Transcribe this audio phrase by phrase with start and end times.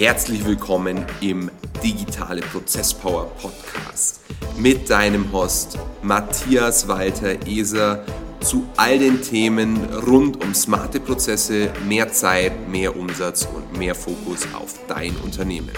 [0.00, 1.50] Herzlich willkommen im
[1.84, 4.22] Digitale Prozesspower Podcast
[4.56, 8.02] mit deinem Host Matthias Walter Eser
[8.40, 9.76] zu all den Themen
[10.06, 15.68] rund um smarte Prozesse, mehr Zeit, mehr Umsatz und mehr Fokus auf dein Unternehmen.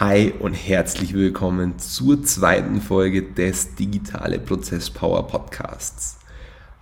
[0.00, 6.16] Hi und herzlich willkommen zur zweiten Folge des Digitale Prozesspower Podcasts.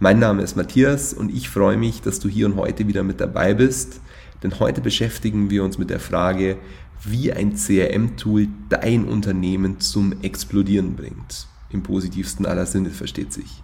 [0.03, 3.21] Mein Name ist Matthias und ich freue mich, dass du hier und heute wieder mit
[3.21, 4.01] dabei bist,
[4.43, 6.57] denn heute beschäftigen wir uns mit der Frage,
[7.05, 11.49] wie ein CRM-Tool dein Unternehmen zum Explodieren bringt.
[11.69, 13.63] Im positivsten aller Sinne versteht sich.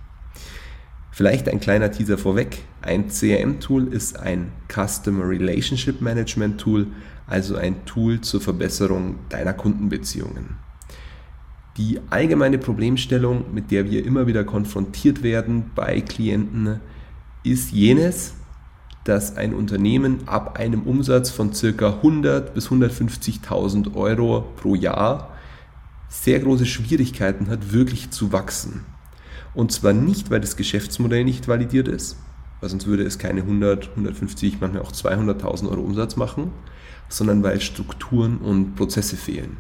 [1.11, 2.65] Vielleicht ein kleiner Teaser vorweg.
[2.83, 6.89] Ein CRM-Tool ist ein Customer Relationship Management Tool,
[7.27, 10.66] also ein Tool zur Verbesserung deiner Kundenbeziehungen.
[11.77, 16.80] Die allgemeine Problemstellung, mit der wir immer wieder konfrontiert werden bei Klienten,
[17.44, 18.34] ist jenes,
[19.05, 21.88] dass ein Unternehmen ab einem Umsatz von ca.
[21.88, 25.36] 100 bis 150.000 Euro pro Jahr
[26.08, 28.86] sehr große Schwierigkeiten hat, wirklich zu wachsen.
[29.54, 32.16] Und zwar nicht, weil das Geschäftsmodell nicht validiert ist,
[32.60, 36.52] weil sonst würde es keine 100, 150, manchmal auch 200.000 Euro Umsatz machen,
[37.08, 39.58] sondern weil Strukturen und Prozesse fehlen.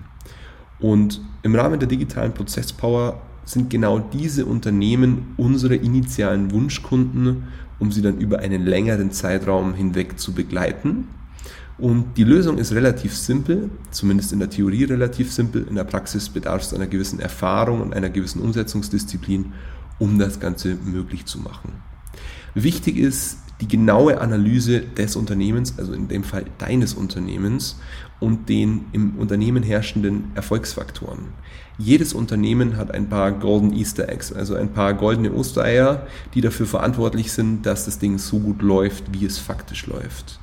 [0.78, 7.44] Und im Rahmen der digitalen Prozesspower sind genau diese Unternehmen unsere initialen Wunschkunden,
[7.78, 11.08] um sie dann über einen längeren Zeitraum hinweg zu begleiten.
[11.78, 15.66] Und die Lösung ist relativ simpel, zumindest in der Theorie relativ simpel.
[15.68, 19.52] In der Praxis bedarf es einer gewissen Erfahrung und einer gewissen Umsetzungsdisziplin,
[19.98, 21.72] um das Ganze möglich zu machen.
[22.54, 27.76] Wichtig ist die genaue Analyse des Unternehmens, also in dem Fall deines Unternehmens
[28.20, 31.28] und den im Unternehmen herrschenden Erfolgsfaktoren.
[31.78, 36.66] Jedes Unternehmen hat ein paar Golden Easter Eggs, also ein paar goldene Ostereier, die dafür
[36.66, 40.38] verantwortlich sind, dass das Ding so gut läuft, wie es faktisch läuft.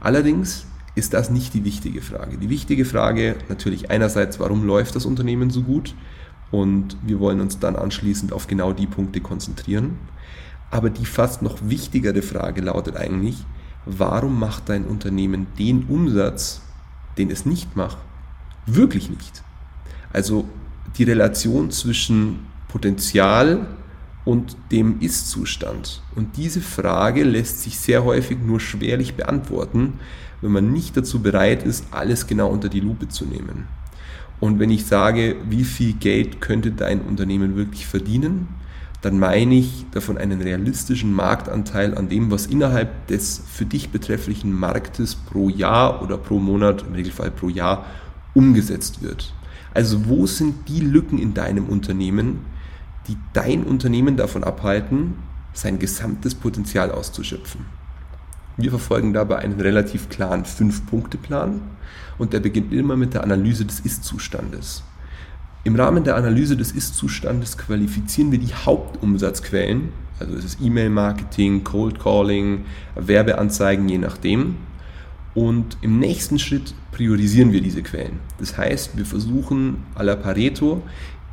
[0.00, 2.36] Allerdings ist das nicht die wichtige Frage.
[2.36, 5.94] Die wichtige Frage natürlich einerseits, warum läuft das Unternehmen so gut?
[6.50, 9.98] Und wir wollen uns dann anschließend auf genau die Punkte konzentrieren.
[10.70, 13.36] Aber die fast noch wichtigere Frage lautet eigentlich,
[13.86, 16.62] warum macht dein Unternehmen den Umsatz,
[17.18, 17.98] den es nicht macht,
[18.66, 19.42] wirklich nicht?
[20.12, 20.44] Also
[20.96, 23.66] die Relation zwischen Potenzial
[24.24, 26.02] und dem Ist-Zustand.
[26.14, 29.94] Und diese Frage lässt sich sehr häufig nur schwerlich beantworten,
[30.40, 33.66] wenn man nicht dazu bereit ist, alles genau unter die Lupe zu nehmen.
[34.38, 38.48] Und wenn ich sage, wie viel Geld könnte dein Unternehmen wirklich verdienen,
[39.02, 44.52] dann meine ich davon einen realistischen Marktanteil an dem, was innerhalb des für dich betrefflichen
[44.52, 47.86] Marktes pro Jahr oder pro Monat, im Regelfall pro Jahr,
[48.34, 49.32] umgesetzt wird.
[49.72, 52.40] Also wo sind die Lücken in deinem Unternehmen,
[53.08, 55.14] die dein Unternehmen davon abhalten,
[55.54, 57.64] sein gesamtes Potenzial auszuschöpfen?
[58.56, 61.62] Wir verfolgen dabei einen relativ klaren Fünf-Punkte-Plan
[62.18, 64.82] und der beginnt immer mit der Analyse des Ist-Zustandes.
[65.62, 72.00] Im Rahmen der Analyse des Ist-Zustandes qualifizieren wir die Hauptumsatzquellen, also es ist E-Mail-Marketing, Cold
[72.00, 74.56] Calling, Werbeanzeigen, je nachdem.
[75.34, 78.20] Und im nächsten Schritt priorisieren wir diese Quellen.
[78.38, 80.82] Das heißt, wir versuchen à la Pareto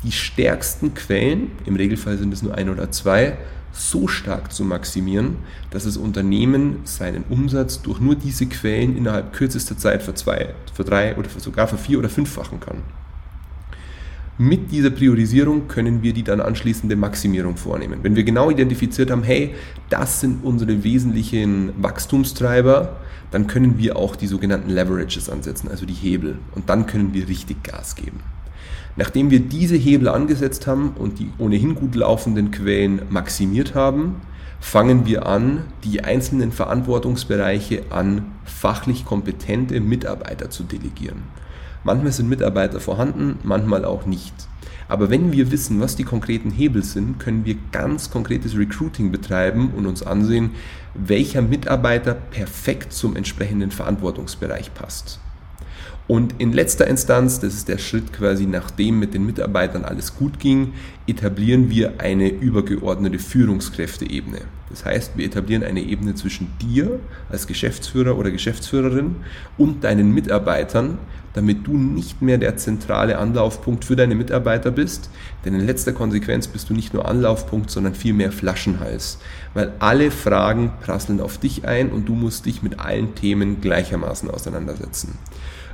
[0.04, 3.38] die stärksten Quellen, im Regelfall sind es nur ein oder zwei,
[3.72, 5.38] so stark zu maximieren,
[5.70, 10.84] dass das Unternehmen seinen Umsatz durch nur diese Quellen innerhalb kürzester Zeit für zwei, für
[10.84, 12.84] drei oder sogar für vier oder fünffachen kann.
[14.40, 18.02] Mit dieser Priorisierung können wir die dann anschließende Maximierung vornehmen.
[18.04, 19.56] Wenn wir genau identifiziert haben, hey,
[19.90, 22.98] das sind unsere wesentlichen Wachstumstreiber,
[23.32, 26.38] dann können wir auch die sogenannten Leverages ansetzen, also die Hebel.
[26.54, 28.20] Und dann können wir richtig Gas geben.
[28.96, 34.18] Nachdem wir diese Hebel angesetzt haben und die ohnehin gut laufenden Quellen maximiert haben,
[34.60, 41.24] fangen wir an, die einzelnen Verantwortungsbereiche an fachlich kompetente Mitarbeiter zu delegieren.
[41.84, 44.34] Manchmal sind Mitarbeiter vorhanden, manchmal auch nicht.
[44.90, 49.72] Aber wenn wir wissen, was die konkreten Hebel sind, können wir ganz konkretes Recruiting betreiben
[49.76, 50.52] und uns ansehen,
[50.94, 55.20] welcher Mitarbeiter perfekt zum entsprechenden Verantwortungsbereich passt.
[56.08, 60.40] Und in letzter Instanz, das ist der Schritt quasi, nachdem mit den Mitarbeitern alles gut
[60.40, 60.74] ging,
[61.06, 64.40] etablieren wir eine übergeordnete Führungskräfteebene.
[64.70, 67.00] Das heißt, wir etablieren eine Ebene zwischen dir
[67.30, 69.18] als Geschäftsführer oder Geschäftsführerin
[69.58, 70.98] und deinen Mitarbeitern,
[71.34, 75.10] damit du nicht mehr der zentrale Anlaufpunkt für deine Mitarbeiter bist.
[75.46, 79.20] Denn in letzter Konsequenz bist du nicht nur Anlaufpunkt, sondern vielmehr Flaschenhals.
[79.54, 84.32] Weil alle Fragen prasseln auf dich ein und du musst dich mit allen Themen gleichermaßen
[84.32, 85.18] auseinandersetzen.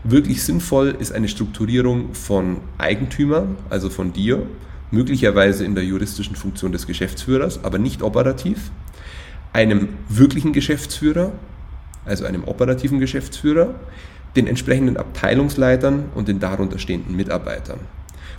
[0.03, 4.45] Wirklich sinnvoll ist eine Strukturierung von Eigentümern, also von dir,
[4.91, 8.71] möglicherweise in der juristischen Funktion des Geschäftsführers, aber nicht operativ.
[9.53, 11.31] einem wirklichen Geschäftsführer,
[12.05, 13.75] also einem operativen Geschäftsführer,
[14.35, 17.79] den entsprechenden Abteilungsleitern und den darunter stehenden Mitarbeitern.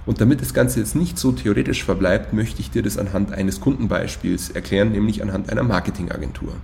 [0.07, 3.61] Und damit das Ganze jetzt nicht so theoretisch verbleibt, möchte ich dir das anhand eines
[3.61, 6.55] Kundenbeispiels erklären, nämlich anhand einer Marketingagentur.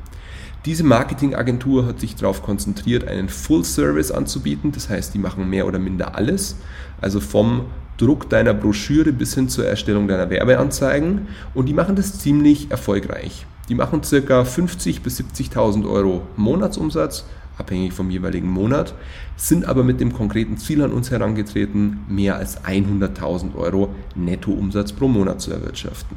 [0.67, 4.73] Diese Marketingagentur hat sich darauf konzentriert, einen Full Service anzubieten.
[4.73, 6.57] Das heißt, die machen mehr oder minder alles.
[7.01, 7.67] Also vom
[7.97, 11.29] Druck deiner Broschüre bis hin zur Erstellung deiner Werbeanzeigen.
[11.55, 13.47] Und die machen das ziemlich erfolgreich.
[13.71, 14.43] Die machen ca.
[14.43, 17.25] 50.000 bis 70.000 Euro Monatsumsatz
[17.61, 18.95] abhängig vom jeweiligen Monat,
[19.37, 25.07] sind aber mit dem konkreten Ziel an uns herangetreten, mehr als 100.000 Euro Nettoumsatz pro
[25.07, 26.17] Monat zu erwirtschaften.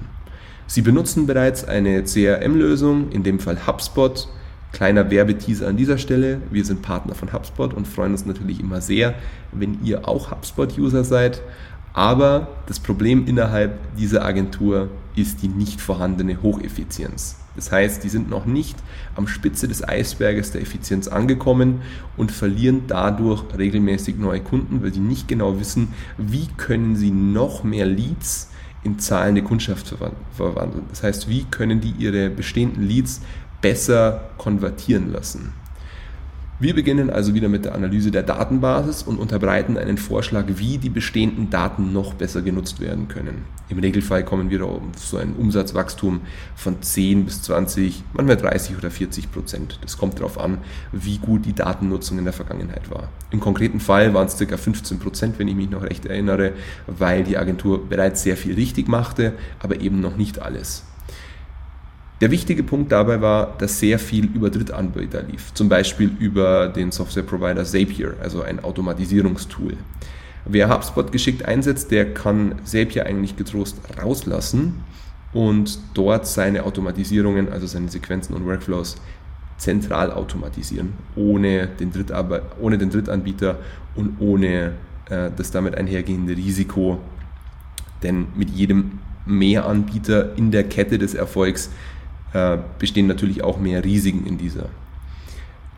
[0.68, 4.28] Sie benutzen bereits eine CRM-Lösung, in dem Fall HubSpot.
[4.72, 6.42] Kleiner Werbeteaser an dieser Stelle.
[6.50, 9.14] Wir sind Partner von HubSpot und freuen uns natürlich immer sehr,
[9.52, 11.42] wenn ihr auch HubSpot-User seid.
[11.94, 17.38] Aber das Problem innerhalb dieser Agentur ist die nicht vorhandene Hocheffizienz.
[17.56, 18.76] Das heißt, die sind noch nicht
[19.16, 21.82] am Spitze des Eisberges der Effizienz angekommen
[22.18, 27.64] und verlieren dadurch regelmäßig neue Kunden, weil sie nicht genau wissen, wie können sie noch
[27.64, 28.50] mehr Leads
[28.84, 29.96] in zahlende Kundschaft
[30.36, 30.86] verwandeln.
[30.90, 33.22] Das heißt, wie können die ihre bestehenden Leads
[33.62, 35.54] besser konvertieren lassen.
[36.64, 40.90] Wir beginnen also wieder mit der Analyse der Datenbasis und unterbreiten einen Vorschlag, wie die
[40.90, 43.44] bestehenden Daten noch besser genutzt werden können.
[43.68, 46.22] Im Regelfall kommen wir auf so ein Umsatzwachstum
[46.56, 49.78] von 10 bis 20, manchmal 30 oder 40 Prozent.
[49.82, 50.60] Das kommt darauf an,
[50.94, 53.10] wie gut die Datennutzung in der Vergangenheit war.
[53.32, 54.56] Im konkreten Fall waren es ca.
[54.56, 56.54] 15 Prozent, wenn ich mich noch recht erinnere,
[56.88, 60.86] weil die Agentur bereits sehr viel richtig machte, aber eben noch nicht alles.
[62.24, 66.90] Der wichtige Punkt dabei war, dass sehr viel über Drittanbieter lief, zum Beispiel über den
[66.90, 69.74] Software-Provider Zapier, also ein Automatisierungstool.
[70.46, 74.86] Wer HubSpot geschickt einsetzt, der kann Zapier eigentlich getrost rauslassen
[75.34, 78.96] und dort seine Automatisierungen, also seine Sequenzen und Workflows
[79.58, 81.92] zentral automatisieren, ohne den,
[82.62, 83.58] ohne den Drittanbieter
[83.96, 84.76] und ohne
[85.10, 87.00] äh, das damit einhergehende Risiko.
[88.02, 91.70] Denn mit jedem Mehranbieter in der Kette des Erfolgs
[92.34, 94.70] äh, bestehen natürlich auch mehr Risiken in dieser.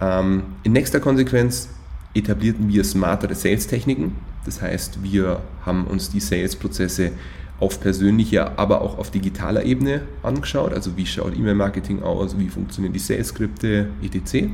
[0.02, 1.70] Ähm, in nächster Konsequenz
[2.14, 4.16] etablierten wir smartere Sales-Techniken.
[4.46, 7.12] Das heißt, wir haben uns die Sales-Prozesse
[7.60, 10.74] auf persönlicher, aber auch auf digitaler Ebene angeschaut.
[10.74, 14.50] Also wie schaut E-Mail-Marketing aus, wie funktionieren die Sales-Skripte, etc.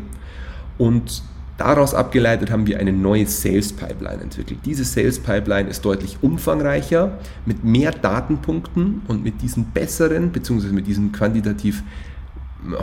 [0.77, 1.24] Und
[1.62, 4.62] Daraus abgeleitet haben wir eine neue Sales Pipeline entwickelt.
[4.66, 10.69] Diese Sales Pipeline ist deutlich umfangreicher, mit mehr Datenpunkten und mit diesen besseren bzw.
[10.69, 11.84] mit diesen quantitativ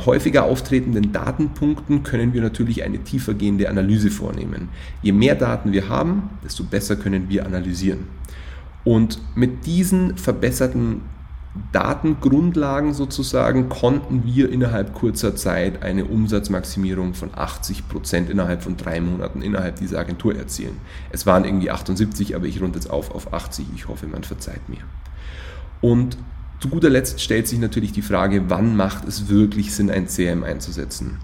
[0.07, 4.69] häufiger auftretenden Datenpunkten können wir natürlich eine tiefergehende Analyse vornehmen.
[5.03, 8.05] Je mehr Daten wir haben, desto besser können wir analysieren.
[8.85, 11.01] Und mit diesen verbesserten
[11.73, 19.01] Datengrundlagen sozusagen konnten wir innerhalb kurzer Zeit eine Umsatzmaximierung von 80 Prozent innerhalb von drei
[19.01, 20.77] Monaten innerhalb dieser Agentur erzielen.
[21.11, 23.67] Es waren irgendwie 78, aber ich runde jetzt auf auf 80.
[23.75, 24.81] Ich hoffe, man verzeiht mir.
[25.81, 26.17] Und
[26.61, 30.43] zu guter Letzt stellt sich natürlich die Frage, wann macht es wirklich Sinn, ein CRM
[30.43, 31.19] einzusetzen?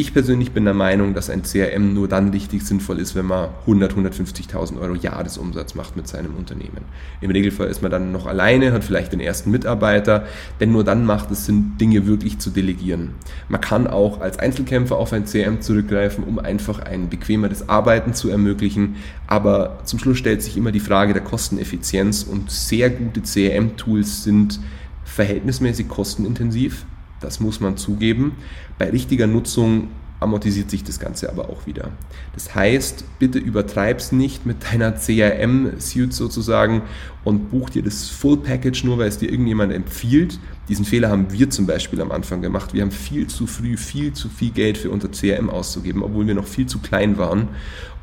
[0.00, 3.48] Ich persönlich bin der Meinung, dass ein CRM nur dann richtig sinnvoll ist, wenn man
[3.62, 6.84] 100, 150.000 Euro Jahresumsatz macht mit seinem Unternehmen.
[7.20, 10.28] Im Regelfall ist man dann noch alleine, hat vielleicht den ersten Mitarbeiter,
[10.60, 13.14] denn nur dann macht es Sinn, Dinge wirklich zu delegieren.
[13.48, 18.28] Man kann auch als Einzelkämpfer auf ein CRM zurückgreifen, um einfach ein bequemeres Arbeiten zu
[18.28, 18.94] ermöglichen,
[19.26, 24.60] aber zum Schluss stellt sich immer die Frage der Kosteneffizienz und sehr gute CRM-Tools sind
[25.04, 26.86] verhältnismäßig kostenintensiv
[27.20, 28.36] das muss man zugeben.
[28.78, 29.88] Bei richtiger Nutzung
[30.20, 31.90] amortisiert sich das Ganze aber auch wieder.
[32.34, 36.82] Das heißt, bitte übertreib's nicht mit deiner CRM-Suite sozusagen
[37.24, 40.40] und buch dir das Full Package nur, weil es dir irgendjemand empfiehlt.
[40.68, 42.74] Diesen Fehler haben wir zum Beispiel am Anfang gemacht.
[42.74, 46.34] Wir haben viel zu früh viel zu viel Geld für unser CRM auszugeben, obwohl wir
[46.34, 47.48] noch viel zu klein waren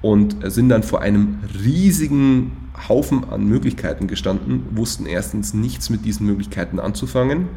[0.02, 2.52] und sind dann vor einem riesigen
[2.88, 7.48] Haufen an Möglichkeiten gestanden, wussten erstens nichts mit diesen Möglichkeiten anzufangen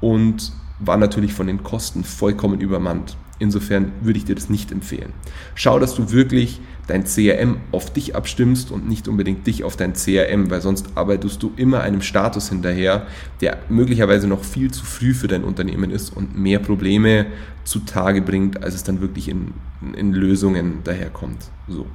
[0.00, 3.16] und war natürlich von den Kosten vollkommen übermannt.
[3.38, 5.12] Insofern würde ich dir das nicht empfehlen.
[5.54, 9.94] Schau, dass du wirklich dein CRM auf dich abstimmst und nicht unbedingt dich auf dein
[9.94, 13.06] CRM, weil sonst arbeitest du immer einem Status hinterher,
[13.40, 17.26] der möglicherweise noch viel zu früh für dein Unternehmen ist und mehr Probleme
[17.64, 19.54] zutage bringt, als es dann wirklich in,
[19.96, 21.50] in Lösungen daherkommt.
[21.68, 21.86] So.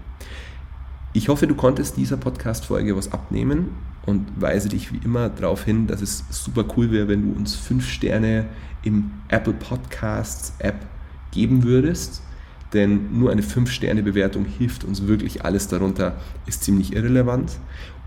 [1.14, 3.70] Ich hoffe, du konntest dieser Podcast-Folge was abnehmen
[4.06, 7.56] und weise dich wie immer darauf hin, dass es super cool wäre, wenn du uns
[7.56, 8.46] fünf Sterne
[8.84, 10.86] im Apple Podcasts App
[11.32, 12.22] geben würdest.
[12.74, 15.46] Denn nur eine 5-Sterne-Bewertung hilft uns wirklich.
[15.46, 17.58] Alles darunter ist ziemlich irrelevant.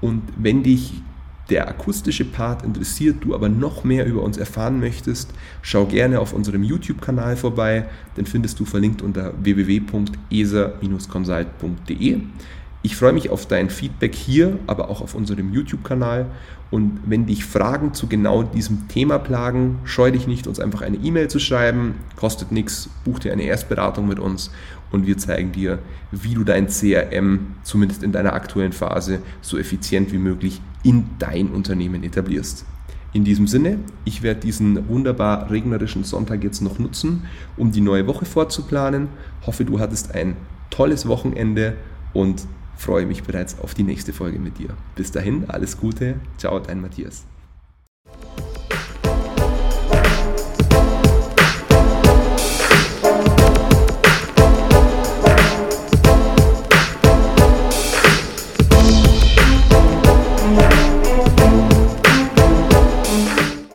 [0.01, 1.03] Und wenn dich
[1.49, 6.35] der akustische Part interessiert, du aber noch mehr über uns erfahren möchtest, schau gerne auf
[6.35, 7.89] unserem YouTube-Kanal vorbei,
[8.19, 12.21] den findest du verlinkt unter www.esa-consult.de.
[12.89, 16.25] Ich freue mich auf dein Feedback hier, aber auch auf unserem YouTube-Kanal.
[16.71, 20.97] Und wenn dich Fragen zu genau diesem Thema plagen, scheu dich nicht, uns einfach eine
[20.97, 21.97] E-Mail zu schreiben.
[22.17, 24.51] Kostet nichts, buch dir eine Erstberatung mit uns
[24.91, 25.81] und wir zeigen dir,
[26.13, 31.49] wie du dein CRM zumindest in deiner aktuellen Phase so effizient wie möglich in dein
[31.49, 32.65] Unternehmen etablierst.
[33.13, 37.25] In diesem Sinne, ich werde diesen wunderbar regnerischen Sonntag jetzt noch nutzen,
[37.59, 39.09] um die neue Woche vorzuplanen.
[39.45, 40.39] Hoffe, du hattest ein
[40.71, 41.77] tolles Wochenende
[42.15, 42.47] und
[42.79, 44.71] freue mich bereits auf die nächste Folge mit dir.
[44.95, 46.15] Bis dahin, alles Gute.
[46.39, 47.27] Ciao, dein Matthias.